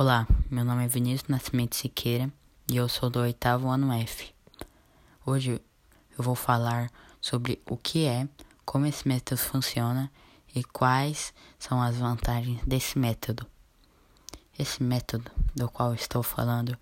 [0.00, 2.32] Olá, meu nome é Vinícius Nascimento Siqueira
[2.70, 4.32] e eu sou do oitavo ano F.
[5.26, 5.60] Hoje
[6.16, 6.88] eu vou falar
[7.20, 8.28] sobre o que é,
[8.64, 10.08] como esse método funciona
[10.54, 13.44] e quais são as vantagens desse método.
[14.56, 16.78] Esse método do qual estou falando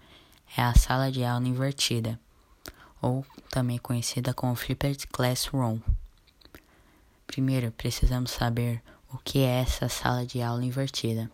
[0.55, 2.21] é a sala de aula invertida,
[3.01, 5.81] ou também conhecida como Flipped Classroom.
[7.27, 11.31] Primeiro, precisamos saber o que é essa sala de aula invertida.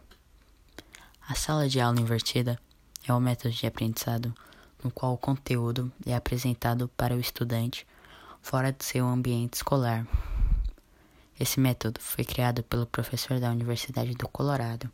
[1.29, 2.59] A sala de aula invertida
[3.07, 4.35] é um método de aprendizado
[4.83, 7.87] no qual o conteúdo é apresentado para o estudante
[8.43, 10.05] fora do seu ambiente escolar.
[11.39, 14.91] Esse método foi criado pelo professor da Universidade do Colorado,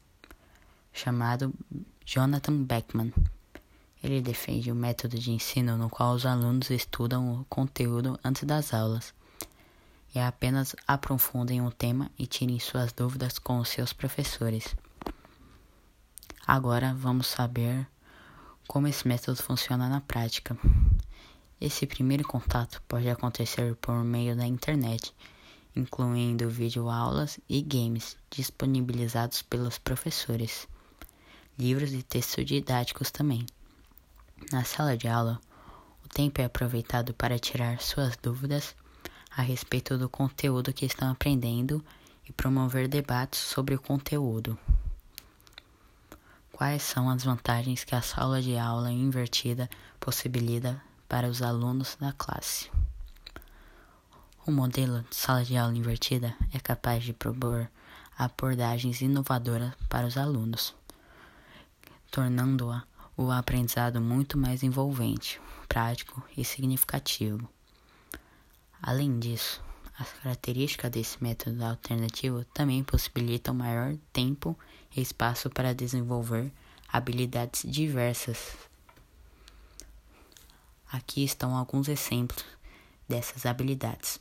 [0.93, 1.53] chamado
[2.05, 3.13] Jonathan Beckman.
[4.05, 8.45] Ele defende o um método de ensino no qual os alunos estudam o conteúdo antes
[8.45, 9.15] das aulas
[10.15, 14.77] e apenas aprofundem o tema e tirem suas dúvidas com os seus professores.
[16.51, 17.87] Agora vamos saber
[18.67, 20.57] como esse método funciona na prática.
[21.61, 25.15] Esse primeiro contato pode acontecer por meio da internet,
[25.77, 30.67] incluindo videoaulas e games disponibilizados pelos professores,
[31.59, 33.45] livros e textos didáticos também.
[34.51, 35.39] Na sala de aula,
[36.03, 38.75] o tempo é aproveitado para tirar suas dúvidas
[39.37, 41.85] a respeito do conteúdo que estão aprendendo
[42.27, 44.59] e promover debates sobre o conteúdo.
[46.59, 49.71] Quais são as vantagens que a sala de aula invertida
[50.01, 52.69] possibilita para os alunos da classe?
[54.45, 57.71] O modelo de sala de aula invertida é capaz de propor
[58.19, 60.75] abordagens inovadoras para os alunos,
[62.11, 62.83] tornando
[63.17, 67.49] o aprendizado muito mais envolvente, prático e significativo.
[68.83, 69.63] Além disso,
[69.99, 74.57] as características desse método alternativo também possibilitam maior tempo
[74.97, 76.53] e espaço para desenvolver
[76.87, 78.57] habilidades diversas.
[80.91, 82.45] Aqui estão alguns exemplos
[83.09, 84.21] dessas habilidades.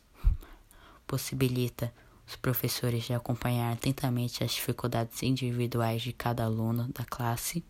[1.05, 1.93] Possibilita
[2.27, 7.63] os professores de acompanhar atentamente as dificuldades individuais de cada aluno da classe,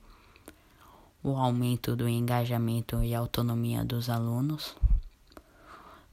[1.22, 4.76] o aumento do engajamento e autonomia dos alunos,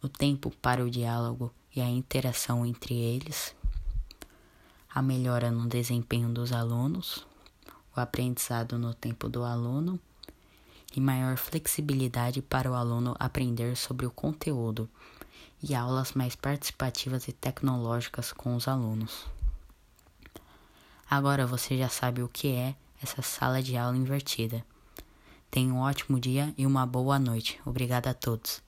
[0.03, 3.55] o tempo para o diálogo e a interação entre eles,
[4.89, 7.27] a melhora no desempenho dos alunos,
[7.97, 9.99] o aprendizado no tempo do aluno
[10.97, 14.89] e maior flexibilidade para o aluno aprender sobre o conteúdo
[15.63, 19.27] e aulas mais participativas e tecnológicas com os alunos.
[21.11, 24.65] Agora você já sabe o que é essa sala de aula invertida.
[25.51, 27.61] Tenha um ótimo dia e uma boa noite.
[27.65, 28.64] Obrigado a todos.